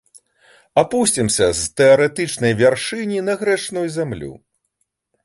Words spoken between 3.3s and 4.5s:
грэшную зямлю.